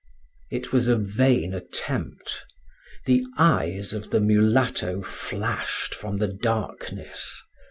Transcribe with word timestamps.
It 0.49 0.71
was 0.73 0.87
a 0.87 0.95
vain 0.97 1.53
attempt. 1.53 2.43
The 3.05 3.23
eyes 3.37 3.93
of 3.93 4.09
the 4.09 4.19
mulatto 4.19 5.03
flashed 5.03 5.93
from 5.93 6.17
the 6.17 6.27
darkness. 6.27 7.45